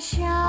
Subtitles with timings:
[0.00, 0.39] 笑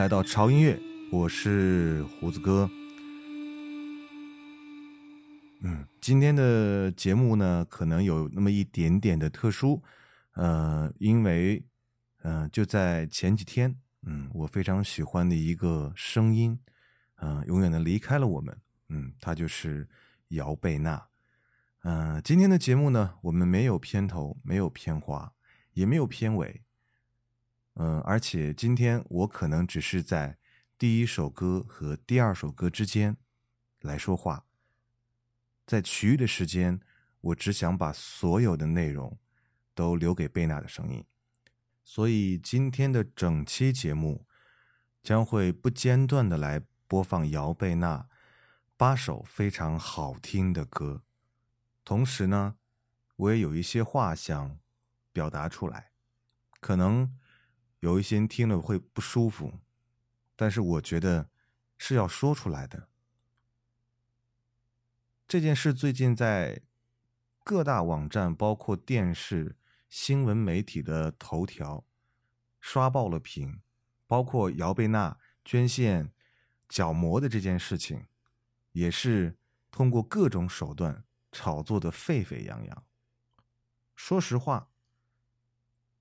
[0.00, 0.80] 来到潮音乐，
[1.12, 2.66] 我是胡子哥。
[5.60, 9.82] 嗯，今天的节目呢，可能有那么一点点的特殊，
[10.32, 11.62] 呃，因为，
[12.22, 16.58] 呃，就在前几天，嗯，我非常喜欢的一个声音，
[17.16, 18.56] 嗯、永远的离开了我们，
[18.88, 19.86] 嗯，他就是
[20.28, 21.06] 姚贝娜。
[21.82, 25.30] 嗯、今天的节目呢，我们没有片头，没有片花，
[25.74, 26.62] 也没有片尾，
[27.82, 30.36] 嗯，而且今天我可能只是在
[30.76, 33.16] 第一首歌和第二首歌之间
[33.80, 34.44] 来说话，
[35.66, 36.78] 在其余的时间，
[37.22, 39.18] 我只想把所有的内容
[39.74, 41.02] 都留给贝娜的声音，
[41.82, 44.26] 所以今天的整期节目
[45.02, 48.06] 将会不间断的来播放姚贝娜
[48.76, 51.02] 八首非常好听的歌，
[51.82, 52.56] 同时呢，
[53.16, 54.58] 我也有一些话想
[55.14, 55.92] 表达出来，
[56.60, 57.16] 可能。
[57.80, 59.58] 有一些人听了会不舒服，
[60.36, 61.30] 但是我觉得
[61.76, 62.88] 是要说出来的。
[65.26, 66.62] 这件事最近在
[67.42, 69.56] 各大网站，包括电视、
[69.88, 71.84] 新闻媒体的头条
[72.60, 73.60] 刷爆了屏，
[74.06, 76.12] 包括姚贝娜捐献
[76.68, 78.06] 角膜的这件事情，
[78.72, 79.38] 也是
[79.70, 82.84] 通过各种手段炒作的沸沸扬扬。
[83.96, 84.69] 说实话。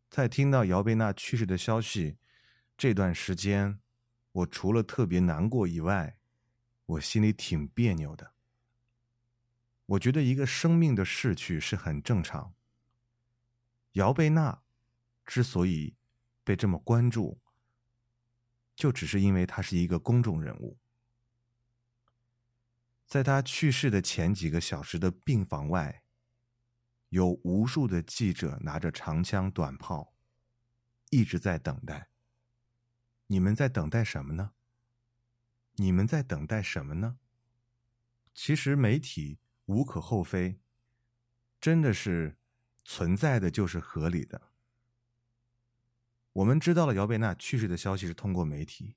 [0.09, 2.17] 在听到姚贝娜去世的消息
[2.75, 3.79] 这段时间，
[4.31, 6.17] 我除了特别难过以外，
[6.85, 8.33] 我心里挺别扭的。
[9.85, 12.53] 我觉得一个生命的逝去是很正常。
[13.93, 14.63] 姚贝娜
[15.25, 15.95] 之所以
[16.43, 17.39] 被这么关注，
[18.75, 20.79] 就只是因为她是一个公众人物。
[23.05, 26.03] 在她去世的前几个小时的病房外。
[27.09, 30.13] 有无数的记者拿着长枪短炮，
[31.09, 32.09] 一直在等待。
[33.27, 34.51] 你们在等待什么呢？
[35.75, 37.17] 你们在等待什么呢？
[38.33, 40.59] 其实媒体无可厚非，
[41.59, 42.37] 真的是
[42.83, 44.49] 存在的就是合理的。
[46.33, 48.95] 我们知道了姚贝娜去世的消息是通过媒体，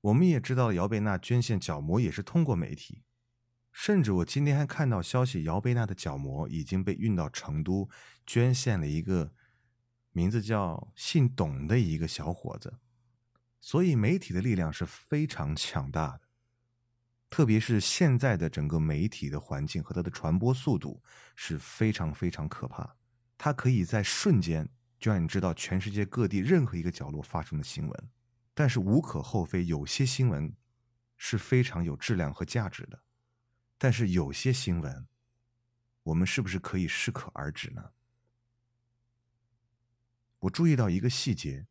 [0.00, 3.02] 我们也知道了姚贝娜捐献角膜也是通过媒体，
[3.74, 7.90] 甚至我今天还看到消息，姚贝娜的角膜已经被运到成都，
[8.24, 9.34] 捐献了一个
[10.12, 12.78] 名字叫姓董的一个小伙子。
[13.60, 16.20] 所以媒体的力量是非常强大的，
[17.28, 21.02] 特别是现在的整个媒体的环境和它的传播速度
[21.34, 22.96] 是非常非常可怕，
[23.36, 24.70] 它可以在瞬间。
[25.00, 28.10] 就让你知道全世界各地任何一个角落发生的新闻，
[28.54, 30.54] 但是无可厚非，有些新闻
[31.18, 33.02] 是非常有质量和价值的，
[33.84, 35.06] 但是有些新闻，
[36.04, 37.92] 我们是不是可以适可而止呢？
[40.38, 41.66] 我注意到一个细节，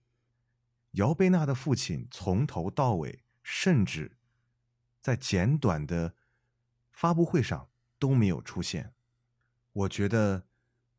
[0.91, 4.19] 姚贝娜的父亲从头到尾，甚至
[5.01, 6.13] 在简短的
[6.91, 8.93] 发布会上都没有出现。
[9.71, 10.45] 我觉得，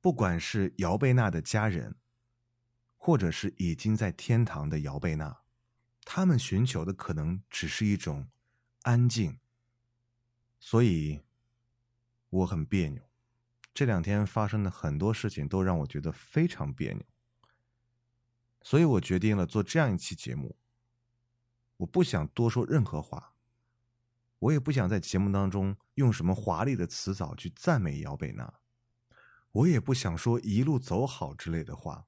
[0.01, 1.95] 不管是姚贝娜的家人，
[2.97, 5.43] 或者是已经在天堂的姚贝娜，
[6.05, 8.29] 他们寻求的可能只是一种
[8.83, 9.39] 安静。
[10.67, 11.21] 所以
[12.31, 13.03] 我很别扭，
[13.75, 17.05] 这两天发生的很多事情都让我觉得非常别扭。
[18.63, 20.57] 所以我决定了做这样一期节目。
[21.77, 23.35] 我不想多说任何话，
[24.39, 28.55] 我也不想在节目当中用什么华丽的词藻去赞美姚贝娜，
[29.53, 32.07] 我也不想说一路走好之类的话。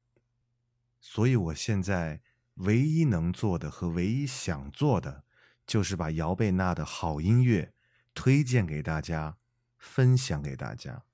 [0.99, 2.23] 所以，我现在
[2.55, 5.25] 唯一能做的和唯一想做的，
[5.67, 7.75] 就是把姚贝娜的好音乐
[8.17, 9.37] 推荐给大家，
[9.77, 11.05] 分享给大家，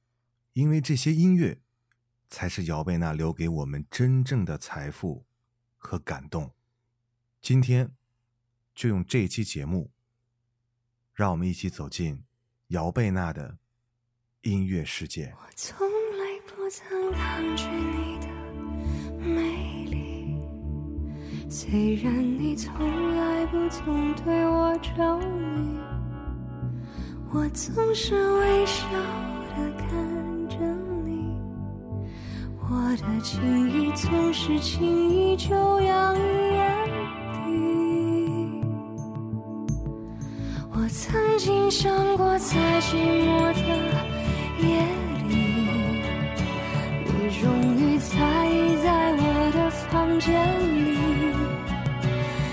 [0.52, 1.58] 因为这些音乐，
[2.31, 5.26] 才是姚贝娜留给我们真正的财富
[5.76, 6.52] 和感动。
[7.40, 7.90] 今天，
[8.72, 9.90] 就用这期节目，
[11.12, 12.22] 让我们一起走进
[12.69, 13.58] 姚贝娜的
[14.43, 15.34] 音乐世界。
[15.37, 18.28] 我从来不曾抗拒你的
[19.26, 19.72] 美。
[21.50, 25.78] 虽然你从来不曾对我着迷，
[27.34, 28.84] 我总是微笑
[29.56, 29.88] 的看
[30.50, 30.56] 着
[31.02, 31.34] 你，
[32.61, 33.40] 我的情
[33.70, 36.20] 意总是轻易就洋溢
[36.52, 36.87] 眼
[37.32, 37.40] 底。
[40.73, 43.61] 我曾经想过，在寂寞的
[44.61, 44.84] 夜
[45.26, 45.32] 里，
[47.06, 47.49] 你终
[47.79, 48.87] 于在意在
[49.17, 49.23] 我
[49.55, 50.31] 的房间
[50.84, 50.99] 里。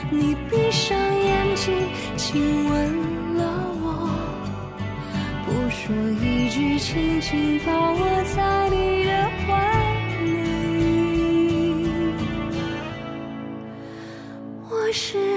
[0.10, 1.74] 你闭上眼睛，
[2.16, 2.99] 亲吻，
[5.90, 9.12] 说一句，轻轻抱我在你的
[9.48, 9.50] 怀
[10.22, 10.28] 里。
[14.70, 15.29] 我是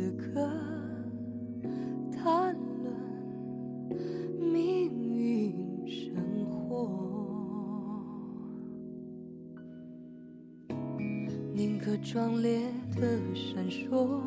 [0.00, 0.40] 此刻
[2.10, 2.90] 谈论
[4.50, 6.14] 命运生
[6.46, 6.88] 活？
[11.52, 12.62] 宁可壮烈
[12.96, 14.18] 的闪烁，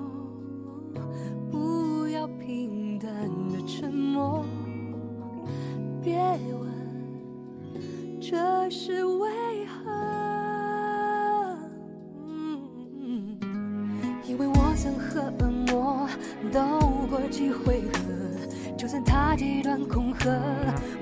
[16.52, 20.30] 斗过几回合，就算他极端恐吓，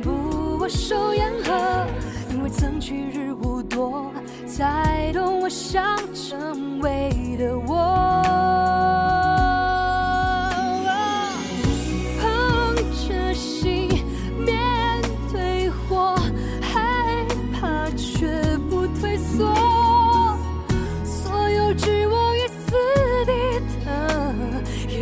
[0.02, 1.86] 不握手言和，
[2.32, 4.12] 因为曾去日无多，
[4.46, 8.41] 才懂我想成为的我。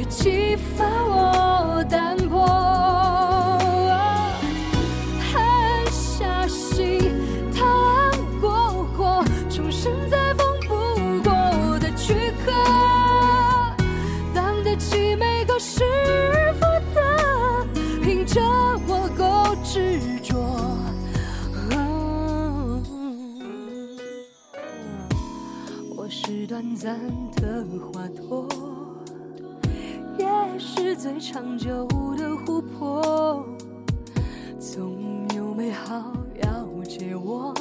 [0.10, 2.46] 激发我胆魄。
[5.32, 5.40] 狠
[5.92, 7.14] 下心
[7.56, 8.12] 逃
[8.42, 10.70] 过火，重生在缝不
[11.22, 12.52] 过的躯壳。
[14.34, 15.84] 当得起每个师
[16.60, 17.66] 傅的，
[18.02, 18.42] 凭着
[18.88, 20.36] 我够执着。
[25.96, 27.00] 我是短暂
[31.02, 31.88] 最长久
[32.18, 33.48] 的湖泊。
[34.60, 36.12] 总有美好
[36.44, 37.54] 要借我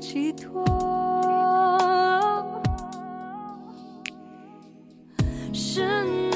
[0.00, 0.64] 寄托。
[5.52, 5.86] 深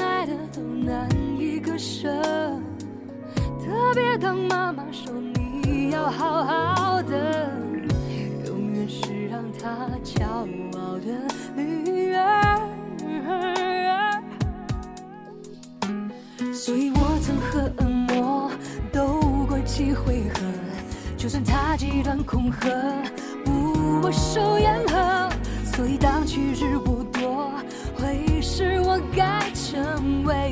[0.03, 2.07] 爱的都难以割舍，
[3.59, 6.80] 特别当妈妈说你要好好
[19.81, 20.41] 一回合，
[21.17, 22.69] 就算他极端恐吓，
[23.43, 25.29] 不我手言和。
[25.65, 27.51] 所以当去日不多，
[27.95, 30.51] 会是我该成为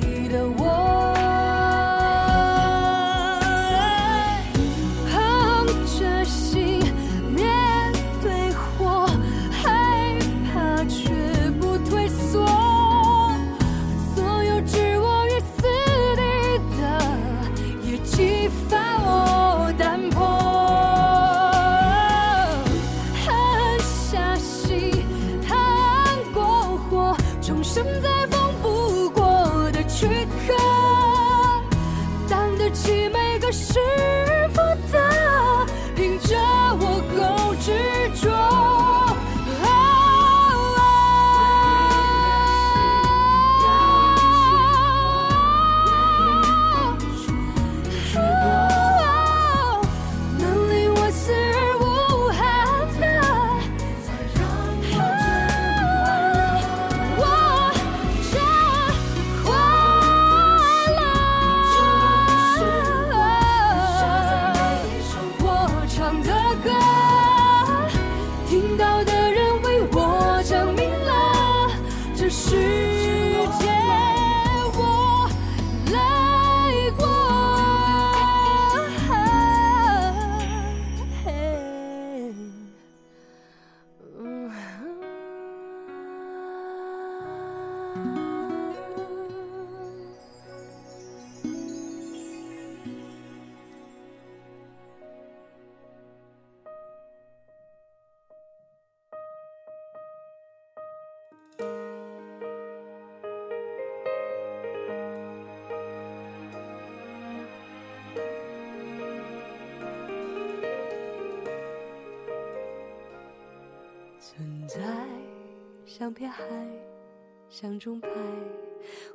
[117.61, 118.07] 向中牌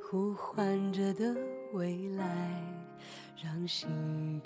[0.03, 1.35] 呼唤着的
[1.73, 2.23] 未来
[3.43, 3.89] 让心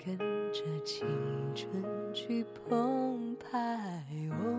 [0.02, 0.16] 跟
[0.50, 1.06] 着青
[1.54, 1.70] 春
[2.14, 3.52] 去澎湃。
[4.30, 4.58] 哦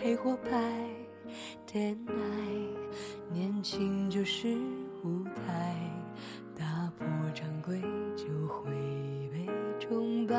[0.00, 0.50] 黑或白
[1.66, 2.14] 的爱
[3.30, 4.56] 年轻就是
[5.04, 5.76] 舞台
[6.56, 7.82] 打破常规
[8.16, 8.70] 就会
[9.30, 9.46] 被
[9.78, 10.34] 崇拜。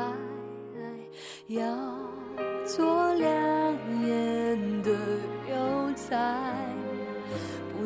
[1.46, 2.09] 要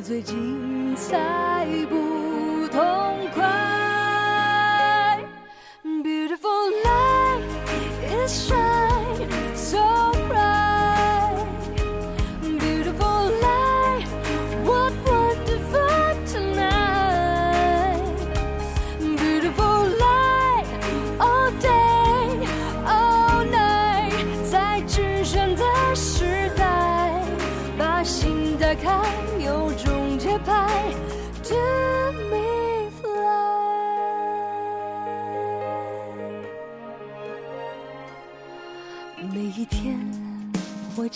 [0.04, 2.23] 最精彩不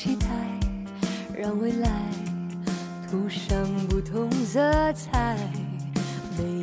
[0.00, 0.26] 期待
[1.36, 1.90] 让未来
[3.10, 5.36] 涂上不同色彩
[6.38, 6.62] 每一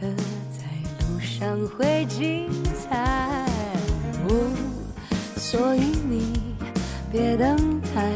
[0.00, 0.06] 刻
[0.50, 0.64] 在
[1.06, 3.46] 路上会精彩。
[5.36, 6.32] 所以你
[7.12, 8.10] 别等待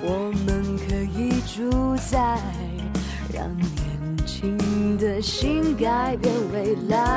[0.00, 2.38] 我们可以住在
[3.34, 7.11] 让年轻的心改变未来。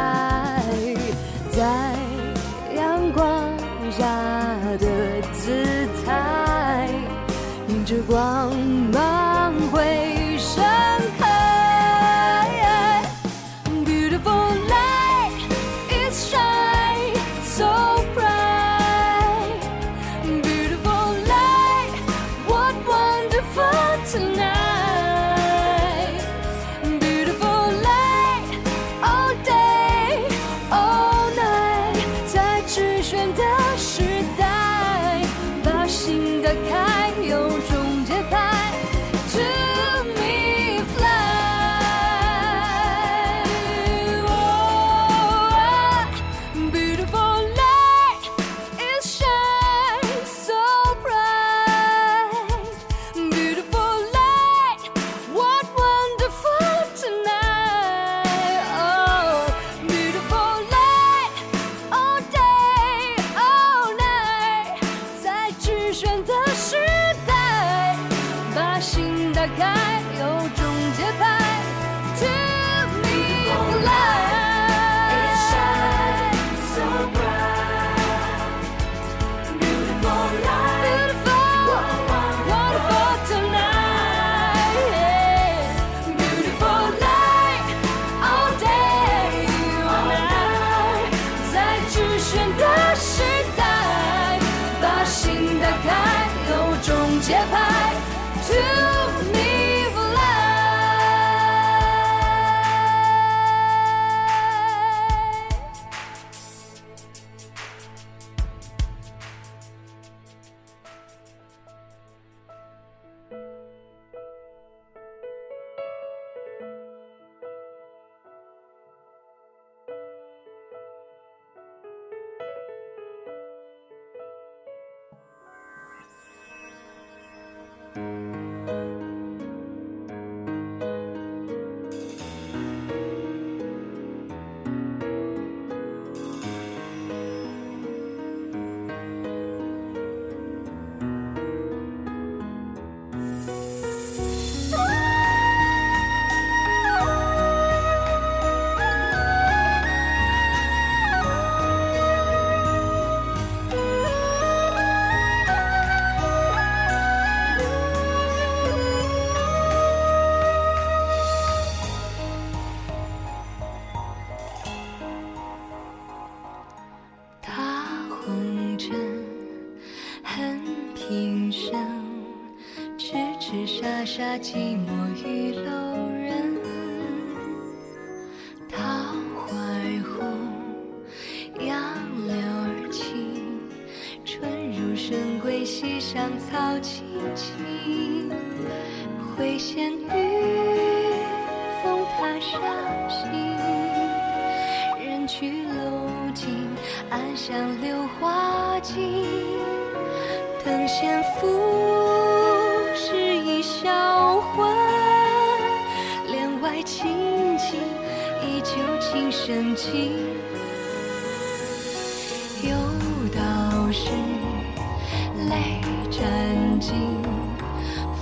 [174.46, 174.95] 寂寞。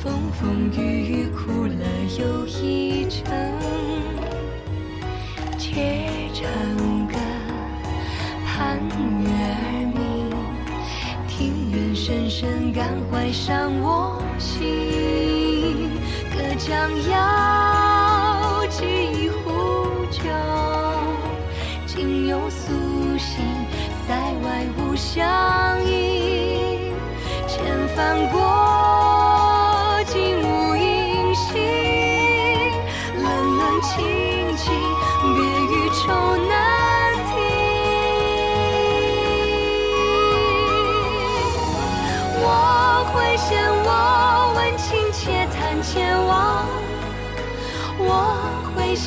[0.01, 1.83] 风风雨雨苦乐
[2.19, 3.23] 又一程。
[5.57, 6.43] 且唱
[7.07, 7.15] 歌
[8.45, 8.77] 盼
[9.21, 9.57] 月儿
[9.93, 9.97] 明，
[11.27, 15.89] 庭院深深感怀伤我心。
[16.31, 17.13] 隔江遥，
[18.69, 20.21] 寄一壶酒，
[21.85, 22.71] 今又苏
[23.17, 23.43] 醒，
[24.05, 25.91] 塞外无相迎。
[27.47, 27.63] 千
[27.95, 28.42] 帆过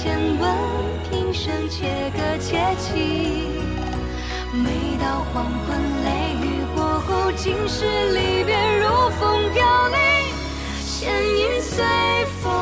[0.07, 0.49] 千问
[1.11, 3.51] 平生且歌且泣。
[4.53, 8.87] 每到黄昏，雷雨过后，尽是离别如
[9.19, 9.99] 风飘零，
[10.81, 11.85] 弦音随
[12.41, 12.53] 风，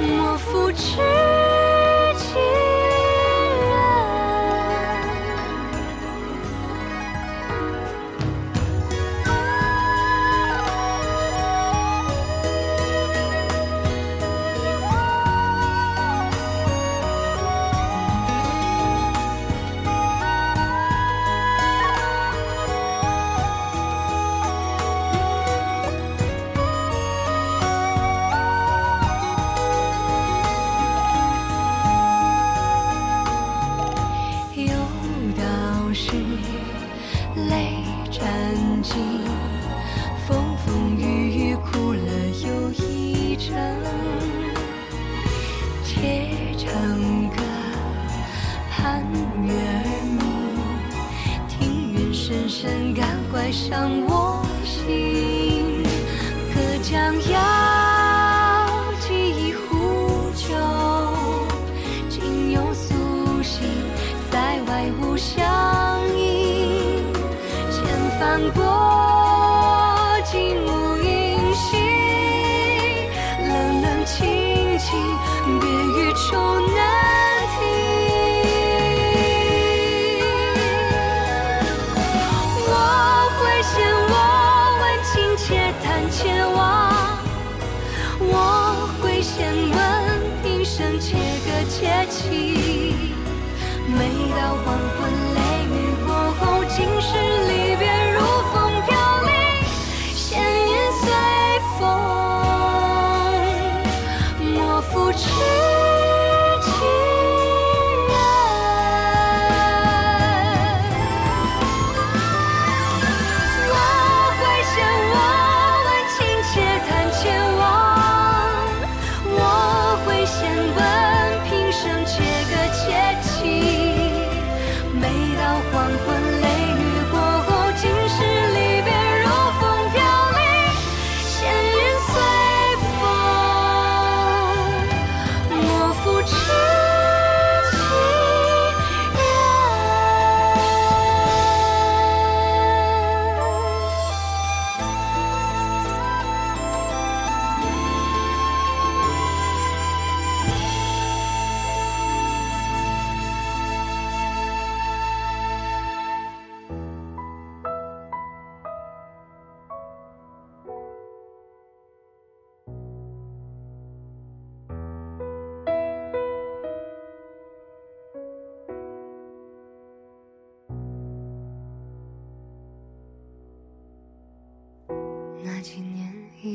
[0.00, 0.98] 莫负痴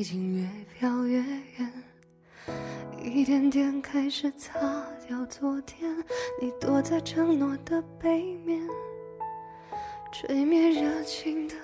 [0.08, 1.18] 经越飘越
[1.58, 1.74] 远，
[3.02, 4.54] 一点点开始擦
[5.08, 5.98] 掉昨天。
[6.40, 8.62] 你躲在承诺的背面，
[10.14, 11.56] 吹灭热情的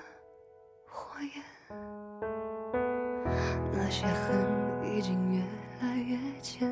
[0.88, 1.44] 火焰。
[3.72, 5.44] 那些恨已经越
[5.80, 6.68] 来越浅，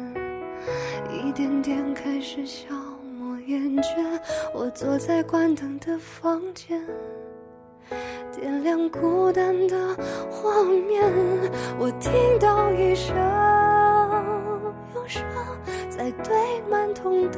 [1.08, 2.73] 一点点开始消
[3.19, 4.19] 磨厌倦。
[4.55, 6.84] 我坐在关灯的房间。
[8.36, 9.75] 点亮孤单的
[10.30, 11.04] 画面，
[11.80, 13.15] 我听到一声
[14.95, 15.23] 忧伤，
[15.89, 17.38] 在对满痛的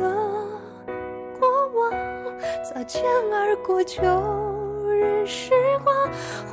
[1.40, 1.92] 过往
[2.64, 4.02] 擦肩而过旧
[4.90, 5.52] 日时
[5.84, 5.96] 光，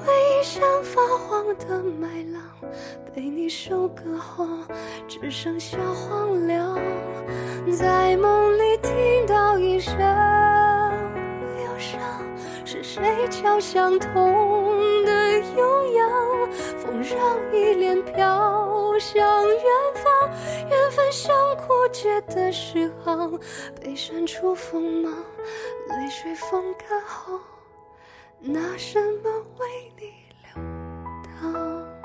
[0.04, 2.42] 回忆像发黄的麦浪，
[3.14, 4.46] 被你收割后，
[5.06, 6.78] 只剩下荒凉。
[7.76, 9.94] 在梦里听到一声，
[12.98, 16.52] 谁敲响痛的悠扬？
[16.78, 19.62] 风让依恋飘向远
[19.94, 20.30] 方，
[20.68, 23.40] 缘分像枯竭的诗行，
[23.80, 27.38] 被删除锋芒，泪水风干后，
[28.40, 30.62] 拿什么为你流
[31.40, 31.97] 淌？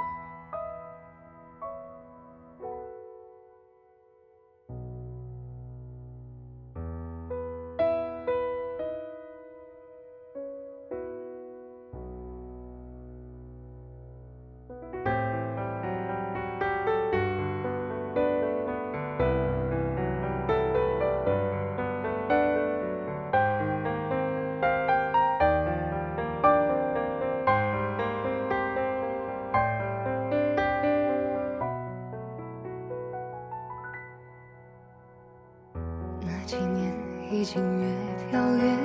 [37.44, 37.94] 已经越
[38.32, 38.80] 飘越远，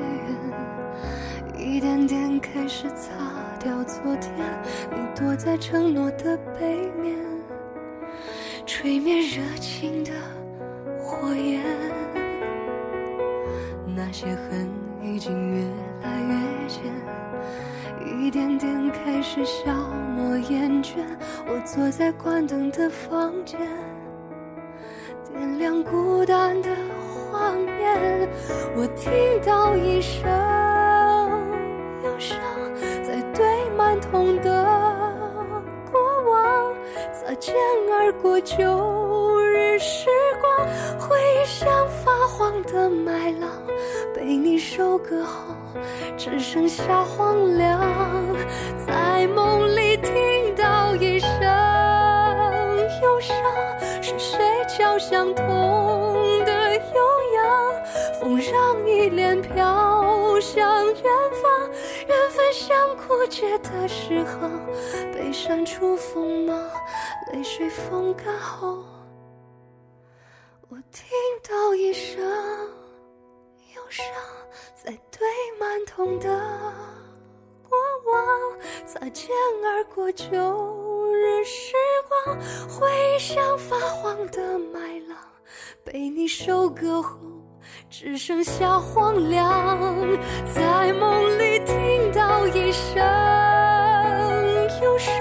[1.57, 3.13] 一点点开始擦
[3.61, 4.35] 掉昨天。
[4.91, 7.17] 你躲在承诺的背面，
[8.67, 10.11] 吹灭热情的
[10.99, 11.63] 火焰。
[13.95, 14.69] 那些恨
[15.01, 15.63] 已经越
[16.03, 16.83] 来越浅，
[18.19, 19.73] 一点点开始消
[20.17, 20.97] 磨厌倦。
[21.47, 23.57] 我坐在关灯的房间。
[25.33, 26.71] 点亮孤单的
[27.31, 28.29] 画面，
[28.77, 30.29] 我听到一声
[32.05, 32.39] 忧伤，
[33.03, 33.45] 在堆
[33.77, 34.65] 满痛的
[35.91, 36.75] 过往，
[37.13, 37.55] 擦肩
[37.93, 40.09] 而过旧日时
[40.41, 40.67] 光，
[40.99, 43.51] 回忆像发黄的麦浪，
[44.15, 45.55] 被你收割后，
[46.17, 47.81] 只剩下荒凉。
[48.87, 51.31] 在梦里听到一声
[53.03, 53.37] 忧伤，
[54.03, 54.39] 是谁？
[54.69, 55.47] 敲响痛，
[58.39, 61.03] 让一脸飘向远
[61.43, 61.71] 方，
[62.07, 64.67] 缘分像枯竭的诗行，
[65.13, 66.71] 被删除锋芒，
[67.33, 68.85] 泪水风干后，
[70.69, 71.09] 我听
[71.49, 72.23] 到一声
[73.75, 74.07] 忧伤，
[74.75, 76.29] 在堆满痛的
[77.69, 77.77] 过
[78.13, 79.29] 往，擦肩
[79.65, 80.29] 而过旧。
[81.11, 81.75] 日时
[82.09, 85.19] 光，回忆像发黄的麦浪，
[85.85, 87.19] 被你收割后，
[87.91, 89.97] 只剩下荒凉。
[90.55, 92.97] 在梦里听到一声
[94.83, 95.15] 忧伤，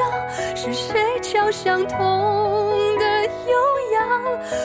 [0.55, 1.97] 是谁敲响痛
[2.97, 3.55] 的悠
[3.93, 3.97] 扬？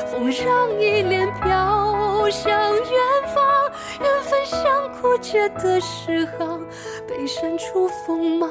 [0.06, 6.66] 风让一脸飘向远方，缘分像枯竭的诗行，
[7.06, 8.50] 被删除锋芒，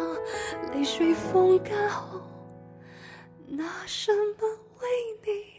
[0.74, 2.20] 泪水风干后。
[3.48, 4.48] 拿什么
[4.80, 4.88] 为
[5.26, 5.51] 你？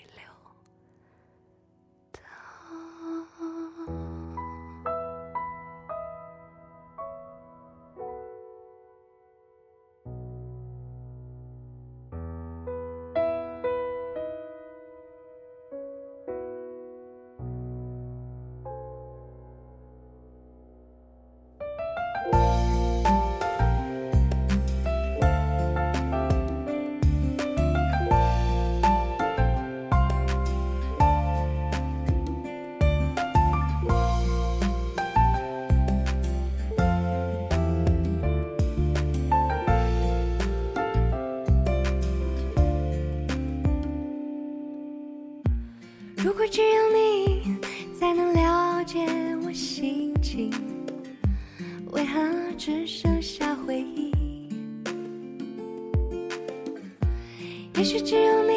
[57.92, 58.51] 许只有你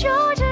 [0.00, 0.49] 就这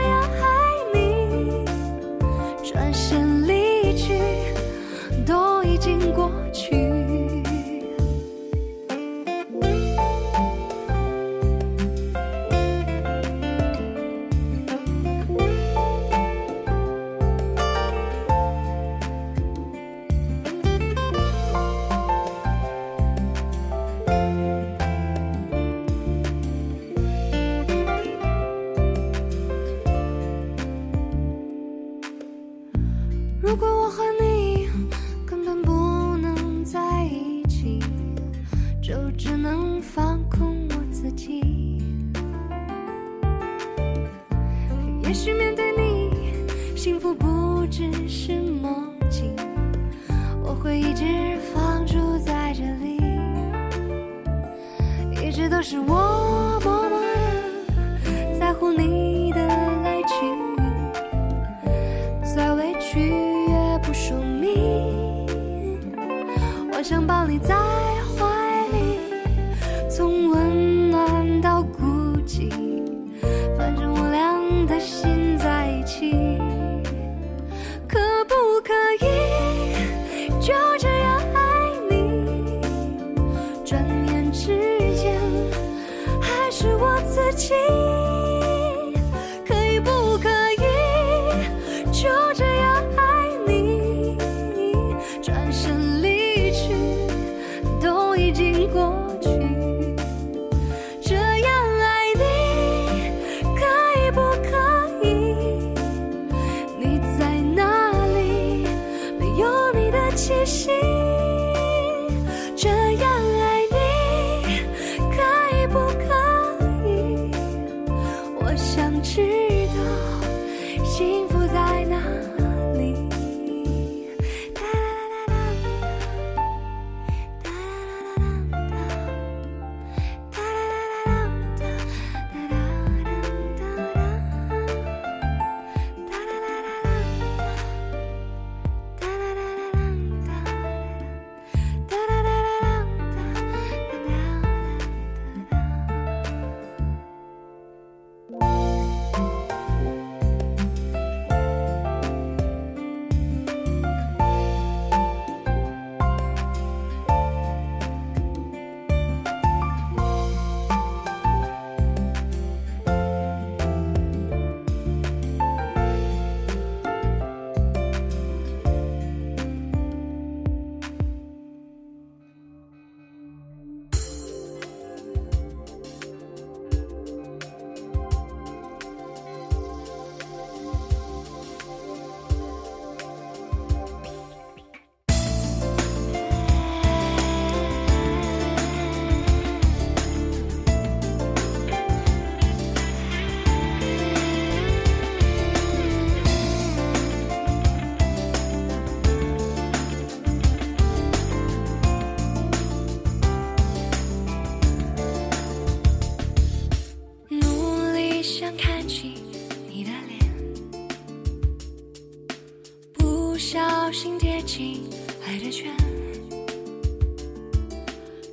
[215.28, 215.70] 爱的圈。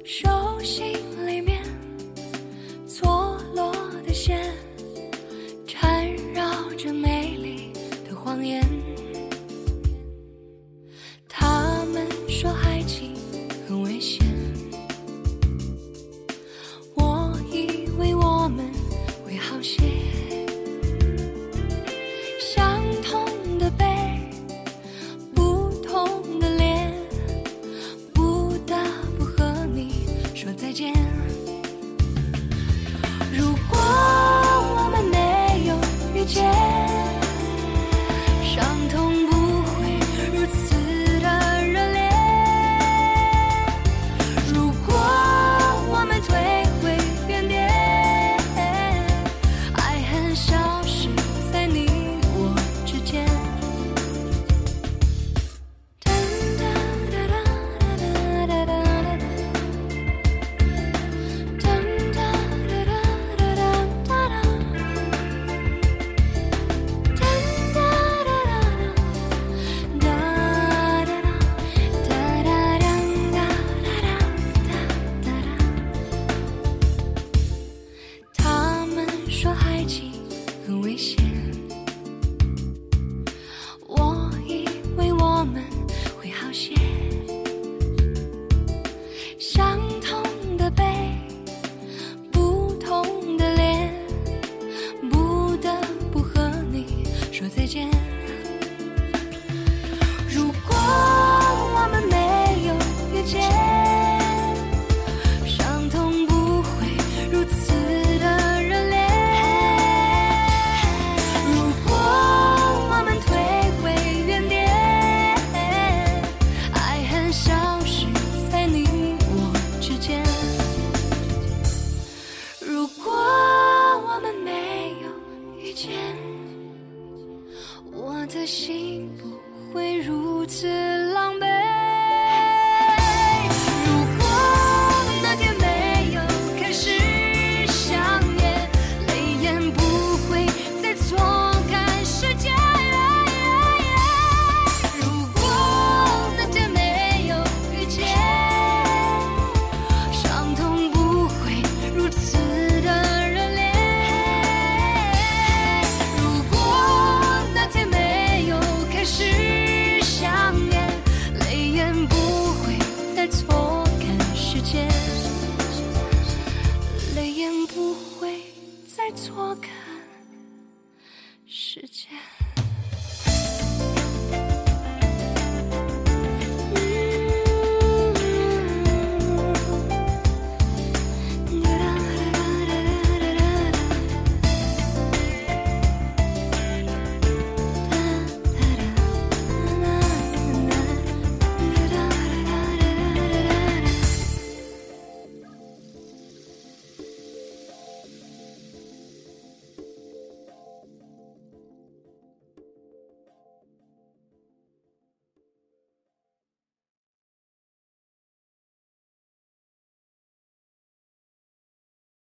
[0.06, 0.30] 手
[0.64, 0.94] 心
[1.28, 1.62] 里面
[2.88, 3.74] 错落
[4.08, 4.54] 的线
[5.68, 7.15] 缠绕着美